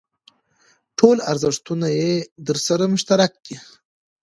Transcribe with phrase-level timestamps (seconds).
[0.97, 2.11] ټول ارزښتونه یې
[2.47, 3.55] درسره مشترک دي.